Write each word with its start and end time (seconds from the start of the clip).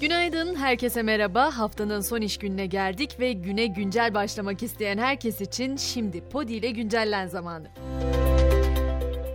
Günaydın, 0.00 0.54
herkese 0.54 1.02
merhaba. 1.02 1.58
Haftanın 1.58 2.00
son 2.00 2.20
iş 2.20 2.38
gününe 2.38 2.66
geldik 2.66 3.20
ve 3.20 3.32
güne 3.32 3.66
güncel 3.66 4.14
başlamak 4.14 4.62
isteyen 4.62 4.98
herkes 4.98 5.40
için 5.40 5.76
şimdi 5.76 6.28
Podi 6.28 6.52
ile 6.52 6.70
güncellen 6.70 7.26
zamanı. 7.26 7.66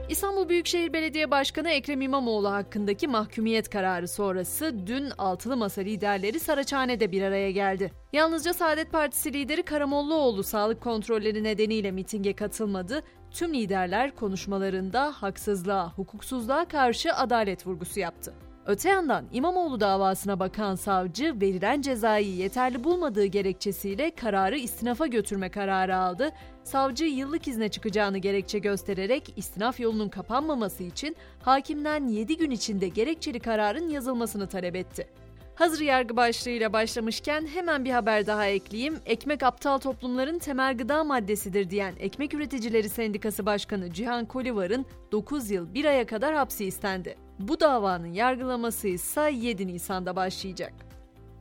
İstanbul 0.10 0.50
Büyükşehir 0.50 0.94
Belediye 0.94 1.32
Başkanı 1.32 1.70
Ekrem 1.70 2.02
İmamoğlu 2.02 2.52
hakkındaki 2.52 3.08
mahkumiyet 3.08 3.70
kararı 3.70 4.08
sonrası 4.08 4.88
dün 4.88 5.10
altılı 5.18 5.58
masa 5.58 5.82
liderleri 5.82 6.40
Saraçhane'de 6.40 7.12
bir 7.12 7.22
araya 7.22 7.52
geldi. 7.52 7.92
Yalnızca 8.14 8.54
Saadet 8.54 8.92
Partisi 8.92 9.34
lideri 9.34 9.64
Karamollaoğlu 9.64 10.44
sağlık 10.44 10.82
kontrolleri 10.82 11.44
nedeniyle 11.44 11.92
mitinge 11.92 12.34
katılmadı. 12.34 13.04
Tüm 13.32 13.54
liderler 13.54 14.16
konuşmalarında 14.16 15.14
haksızlığa, 15.16 15.94
hukuksuzluğa 15.94 16.66
karşı 16.66 17.14
adalet 17.14 17.68
vurgusu 17.68 18.00
yaptı. 18.00 18.45
Öte 18.68 18.90
yandan 18.90 19.26
İmamoğlu 19.32 19.80
davasına 19.80 20.40
bakan 20.40 20.76
savcı 20.76 21.42
verilen 21.42 21.82
cezayı 21.82 22.36
yeterli 22.36 22.84
bulmadığı 22.84 23.26
gerekçesiyle 23.26 24.12
kararı 24.16 24.58
istinafa 24.58 25.08
götürme 25.08 25.50
kararı 25.50 25.98
aldı. 25.98 26.32
Savcı 26.64 27.06
yıllık 27.06 27.48
izne 27.48 27.70
çıkacağını 27.70 28.18
gerekçe 28.18 28.60
göstererek 28.60 29.34
istinaf 29.36 29.80
yolunun 29.80 30.10
kapanmaması 30.10 30.84
için 30.84 31.16
hakimden 31.42 32.08
7 32.08 32.38
gün 32.38 32.52
içinde 32.52 32.88
gerekçeli 32.88 33.40
kararın 33.40 33.90
yazılmasını 33.90 34.48
talep 34.48 34.76
etti. 34.76 35.08
Hazır 35.56 35.82
yargı 35.82 36.16
başlığıyla 36.16 36.74
başlamışken 36.74 37.48
hemen 37.48 37.86
bir 37.86 37.92
haber 37.92 38.28
daha 38.28 38.46
ekleyeyim. 38.46 39.00
Ekmek 39.06 39.44
aptal 39.44 39.78
toplumların 39.78 40.40
temel 40.40 40.78
gıda 40.78 41.04
maddesidir 41.04 41.70
diyen 41.70 41.94
Ekmek 42.00 42.34
Üreticileri 42.34 42.90
Sendikası 42.90 43.46
Başkanı 43.46 43.94
Cihan 43.94 44.26
Kolivar'ın 44.26 44.86
9 45.12 45.52
yıl 45.52 45.74
1 45.74 45.86
aya 45.86 46.06
kadar 46.06 46.36
hapsi 46.36 46.66
istendi. 46.66 47.16
Bu 47.40 47.60
davanın 47.60 48.14
yargılaması 48.14 48.88
ise 48.88 49.32
7 49.34 49.68
Nisan'da 49.68 50.16
başlayacak. 50.16 50.74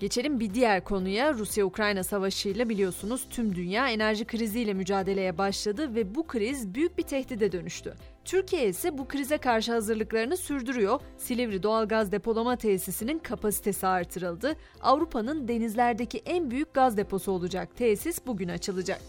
Geçelim 0.00 0.40
bir 0.40 0.54
diğer 0.54 0.84
konuya. 0.84 1.34
Rusya-Ukrayna 1.34 2.02
savaşıyla 2.02 2.68
biliyorsunuz 2.68 3.26
tüm 3.30 3.54
dünya 3.54 3.88
enerji 3.88 4.24
kriziyle 4.24 4.74
mücadeleye 4.74 5.38
başladı 5.38 5.94
ve 5.94 6.14
bu 6.14 6.26
kriz 6.26 6.74
büyük 6.74 6.98
bir 6.98 7.02
tehdide 7.02 7.52
dönüştü. 7.52 7.94
Türkiye 8.24 8.68
ise 8.68 8.98
bu 8.98 9.08
krize 9.08 9.38
karşı 9.38 9.72
hazırlıklarını 9.72 10.36
sürdürüyor. 10.36 11.00
Silivri 11.18 11.62
doğalgaz 11.62 12.12
depolama 12.12 12.56
tesisinin 12.56 13.18
kapasitesi 13.18 13.86
artırıldı. 13.86 14.56
Avrupa'nın 14.80 15.48
denizlerdeki 15.48 16.22
en 16.26 16.50
büyük 16.50 16.74
gaz 16.74 16.96
deposu 16.96 17.32
olacak 17.32 17.76
tesis 17.76 18.26
bugün 18.26 18.48
açılacak. 18.48 19.00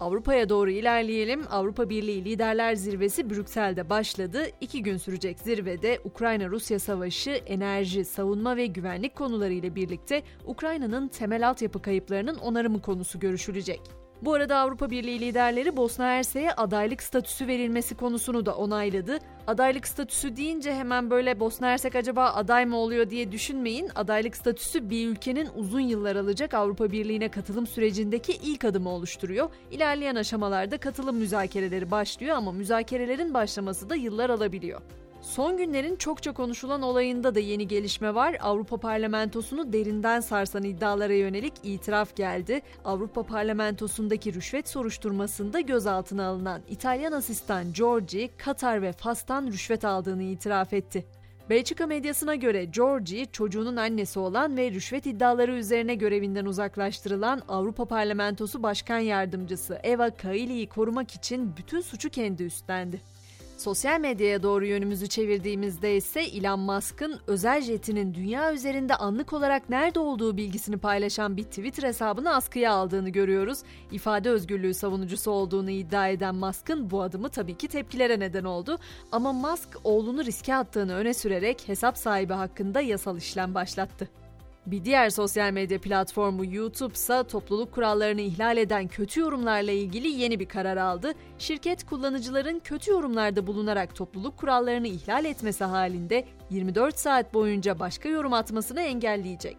Avrupa'ya 0.00 0.48
doğru 0.48 0.70
ilerleyelim. 0.70 1.44
Avrupa 1.50 1.90
Birliği 1.90 2.24
Liderler 2.24 2.74
Zirvesi 2.74 3.30
Brüksel'de 3.30 3.90
başladı. 3.90 4.46
İki 4.60 4.82
gün 4.82 4.96
sürecek 4.96 5.38
zirvede 5.38 6.00
Ukrayna-Rusya 6.04 6.78
savaşı, 6.78 7.30
enerji, 7.30 8.04
savunma 8.04 8.56
ve 8.56 8.66
güvenlik 8.66 9.16
konuları 9.16 9.52
ile 9.52 9.74
birlikte 9.74 10.22
Ukrayna'nın 10.46 11.08
temel 11.08 11.48
altyapı 11.48 11.82
kayıplarının 11.82 12.36
onarımı 12.36 12.82
konusu 12.82 13.20
görüşülecek. 13.20 14.03
Bu 14.24 14.34
arada 14.34 14.58
Avrupa 14.58 14.90
Birliği 14.90 15.20
liderleri 15.20 15.76
Bosna 15.76 16.04
Hersek'e 16.04 16.54
adaylık 16.54 17.02
statüsü 17.02 17.46
verilmesi 17.46 17.94
konusunu 17.94 18.46
da 18.46 18.56
onayladı. 18.56 19.18
Adaylık 19.46 19.88
statüsü 19.88 20.36
deyince 20.36 20.74
hemen 20.74 21.10
böyle 21.10 21.40
Bosna 21.40 21.66
Hersek 21.66 21.96
acaba 21.96 22.24
aday 22.24 22.66
mı 22.66 22.76
oluyor 22.76 23.10
diye 23.10 23.32
düşünmeyin. 23.32 23.90
Adaylık 23.94 24.36
statüsü 24.36 24.90
bir 24.90 25.08
ülkenin 25.08 25.48
uzun 25.56 25.80
yıllar 25.80 26.16
alacak 26.16 26.54
Avrupa 26.54 26.92
Birliği'ne 26.92 27.28
katılım 27.28 27.66
sürecindeki 27.66 28.32
ilk 28.32 28.64
adımı 28.64 28.90
oluşturuyor. 28.90 29.48
İlerleyen 29.70 30.14
aşamalarda 30.14 30.78
katılım 30.78 31.16
müzakereleri 31.16 31.90
başlıyor 31.90 32.36
ama 32.36 32.52
müzakerelerin 32.52 33.34
başlaması 33.34 33.90
da 33.90 33.94
yıllar 33.94 34.30
alabiliyor. 34.30 34.80
Son 35.24 35.56
günlerin 35.56 35.96
çokça 35.96 36.32
konuşulan 36.32 36.82
olayında 36.82 37.34
da 37.34 37.40
yeni 37.40 37.68
gelişme 37.68 38.14
var. 38.14 38.36
Avrupa 38.40 38.76
Parlamentosu'nu 38.76 39.72
derinden 39.72 40.20
sarsan 40.20 40.62
iddialara 40.62 41.12
yönelik 41.12 41.52
itiraf 41.62 42.16
geldi. 42.16 42.62
Avrupa 42.84 43.22
Parlamentosu'ndaki 43.22 44.34
rüşvet 44.34 44.68
soruşturmasında 44.68 45.60
gözaltına 45.60 46.26
alınan 46.26 46.62
İtalyan 46.68 47.12
asistan 47.12 47.72
Giorgi, 47.72 48.30
Katar 48.38 48.82
ve 48.82 48.92
Fas'tan 48.92 49.46
rüşvet 49.46 49.84
aldığını 49.84 50.22
itiraf 50.22 50.72
etti. 50.72 51.06
Belçika 51.50 51.86
medyasına 51.86 52.34
göre 52.34 52.64
Georgie, 52.64 53.26
çocuğunun 53.32 53.76
annesi 53.76 54.18
olan 54.18 54.56
ve 54.56 54.70
rüşvet 54.70 55.06
iddiaları 55.06 55.52
üzerine 55.52 55.94
görevinden 55.94 56.44
uzaklaştırılan 56.44 57.42
Avrupa 57.48 57.84
Parlamentosu 57.84 58.62
Başkan 58.62 58.98
Yardımcısı 58.98 59.80
Eva 59.82 60.10
Kaili'yi 60.10 60.68
korumak 60.68 61.14
için 61.14 61.56
bütün 61.56 61.80
suçu 61.80 62.10
kendi 62.10 62.42
üstlendi. 62.42 63.13
Sosyal 63.56 64.00
medyaya 64.00 64.42
doğru 64.42 64.66
yönümüzü 64.66 65.06
çevirdiğimizde 65.08 65.96
ise 65.96 66.20
Elon 66.20 66.60
Musk'ın 66.60 67.20
özel 67.26 67.62
jetinin 67.62 68.14
dünya 68.14 68.52
üzerinde 68.52 68.94
anlık 68.94 69.32
olarak 69.32 69.70
nerede 69.70 69.98
olduğu 69.98 70.36
bilgisini 70.36 70.76
paylaşan 70.76 71.36
bir 71.36 71.42
Twitter 71.42 71.88
hesabını 71.88 72.34
askıya 72.34 72.72
aldığını 72.72 73.08
görüyoruz. 73.08 73.58
İfade 73.92 74.30
özgürlüğü 74.30 74.74
savunucusu 74.74 75.30
olduğunu 75.30 75.70
iddia 75.70 76.08
eden 76.08 76.34
Musk'ın 76.34 76.90
bu 76.90 77.02
adımı 77.02 77.28
tabii 77.28 77.56
ki 77.56 77.68
tepkilere 77.68 78.20
neden 78.20 78.44
oldu. 78.44 78.78
Ama 79.12 79.32
Musk 79.32 79.68
oğlunu 79.84 80.24
riske 80.24 80.54
attığını 80.54 80.94
öne 80.94 81.14
sürerek 81.14 81.68
hesap 81.68 81.98
sahibi 81.98 82.32
hakkında 82.32 82.80
yasal 82.80 83.16
işlem 83.16 83.54
başlattı. 83.54 84.23
Bir 84.66 84.84
diğer 84.84 85.10
sosyal 85.10 85.52
medya 85.52 85.80
platformu 85.80 86.44
YouTube 86.54 86.94
ise 86.94 87.22
topluluk 87.28 87.72
kurallarını 87.72 88.20
ihlal 88.20 88.56
eden 88.56 88.88
kötü 88.88 89.20
yorumlarla 89.20 89.72
ilgili 89.72 90.08
yeni 90.08 90.40
bir 90.40 90.48
karar 90.48 90.76
aldı. 90.76 91.12
Şirket 91.38 91.86
kullanıcıların 91.86 92.58
kötü 92.58 92.90
yorumlarda 92.90 93.46
bulunarak 93.46 93.94
topluluk 93.96 94.36
kurallarını 94.36 94.88
ihlal 94.88 95.24
etmesi 95.24 95.64
halinde 95.64 96.24
24 96.50 96.98
saat 96.98 97.34
boyunca 97.34 97.78
başka 97.78 98.08
yorum 98.08 98.32
atmasını 98.32 98.80
engelleyecek. 98.80 99.56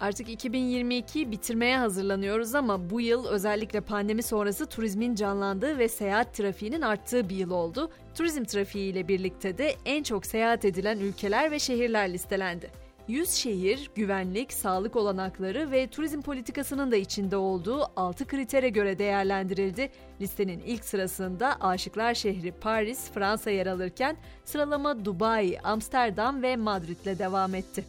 Artık 0.00 0.28
2022 0.28 1.30
bitirmeye 1.30 1.78
hazırlanıyoruz 1.78 2.54
ama 2.54 2.90
bu 2.90 3.00
yıl 3.00 3.26
özellikle 3.26 3.80
pandemi 3.80 4.22
sonrası 4.22 4.66
turizmin 4.66 5.14
canlandığı 5.14 5.78
ve 5.78 5.88
seyahat 5.88 6.34
trafiğinin 6.34 6.82
arttığı 6.82 7.28
bir 7.28 7.36
yıl 7.36 7.50
oldu. 7.50 7.90
Turizm 8.14 8.44
trafiği 8.44 8.92
ile 8.92 9.08
birlikte 9.08 9.58
de 9.58 9.74
en 9.84 10.02
çok 10.02 10.26
seyahat 10.26 10.64
edilen 10.64 10.98
ülkeler 10.98 11.50
ve 11.50 11.58
şehirler 11.58 12.12
listelendi. 12.12 12.87
100 13.08 13.30
şehir, 13.30 13.90
güvenlik, 13.94 14.52
sağlık 14.52 14.96
olanakları 14.96 15.70
ve 15.70 15.86
turizm 15.86 16.22
politikasının 16.22 16.92
da 16.92 16.96
içinde 16.96 17.36
olduğu 17.36 17.84
6 17.96 18.26
kritere 18.26 18.68
göre 18.68 18.98
değerlendirildi. 18.98 19.90
Listenin 20.20 20.60
ilk 20.60 20.84
sırasında 20.84 21.56
Aşıklar 21.60 22.14
şehri 22.14 22.52
Paris, 22.52 23.10
Fransa 23.10 23.50
yer 23.50 23.66
alırken 23.66 24.16
sıralama 24.44 25.04
Dubai, 25.04 25.58
Amsterdam 25.64 26.42
ve 26.42 26.56
Madrid'le 26.56 27.18
devam 27.18 27.54
etti. 27.54 27.84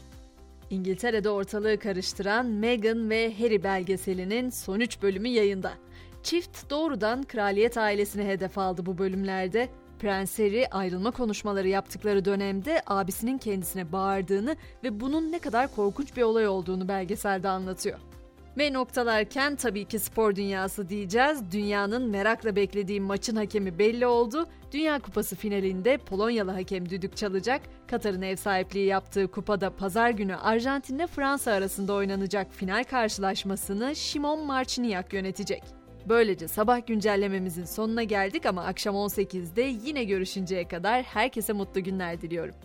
İngiltere'de 0.70 1.30
ortalığı 1.30 1.80
karıştıran 1.80 2.46
Meghan 2.46 3.10
ve 3.10 3.34
Harry 3.40 3.64
belgeselinin 3.64 4.50
son 4.50 4.80
3 4.80 5.02
bölümü 5.02 5.28
yayında. 5.28 5.74
Çift 6.24 6.70
doğrudan 6.70 7.24
kraliyet 7.24 7.78
ailesine 7.78 8.28
hedef 8.28 8.58
aldı 8.58 8.86
bu 8.86 8.98
bölümlerde. 8.98 9.70
Prens 10.00 10.40
Harry 10.40 10.68
ayrılma 10.72 11.12
konuşmaları 11.12 11.68
yaptıkları 11.68 12.26
dönemde 12.26 12.82
abisinin 12.88 13.38
kendisine 13.38 13.92
bağırdığını 13.92 14.56
ve 14.84 15.00
bunun 15.00 15.32
ne 15.32 15.40
kadar 15.40 15.76
korkunç 15.76 16.18
bir 16.18 16.22
olay 16.22 16.48
olduğunu 16.48 16.88
belgeselde 16.88 17.50
anlatıyor. 17.50 18.00
Ve 18.58 18.74
noktalarken 18.74 19.56
tabii 19.56 19.86
ki 19.86 20.00
spor 20.00 20.36
dünyası 20.36 20.90
diyeceğiz. 20.90 21.52
Dünyanın 21.52 22.10
merakla 22.10 22.56
beklediği 22.56 23.02
maçın 23.02 23.36
hakemi 23.36 23.80
belli 23.80 24.06
oldu. 24.08 24.48
Dünya 24.72 25.00
Kupası 25.00 25.36
finalinde 25.36 25.98
Polonyalı 25.98 26.52
hakem 26.52 26.90
düdük 26.90 27.18
çalacak. 27.18 27.62
Katar'ın 27.88 28.22
ev 28.22 28.36
sahipliği 28.36 28.86
yaptığı 28.86 29.28
kupada 29.28 29.70
pazar 29.70 30.10
günü 30.10 30.36
Arjantin 30.36 30.96
ile 30.96 31.08
Fransa 31.08 31.52
arasında 31.52 31.94
oynanacak 31.94 32.48
final 32.52 32.84
karşılaşmasını 32.84 33.96
Shimon 33.96 34.46
Marciniak 34.46 35.14
yönetecek. 35.14 35.79
Böylece 36.10 36.48
sabah 36.48 36.88
güncellememizin 36.88 37.66
sonuna 37.66 38.04
geldik 38.04 38.46
ama 38.46 38.64
akşam 38.64 38.96
18'de 38.96 39.62
yine 39.62 40.04
görüşünceye 40.04 40.68
kadar 40.68 41.04
herkese 41.04 41.54
mutlu 41.54 41.84
günler 41.84 42.22
diliyorum. 42.22 42.56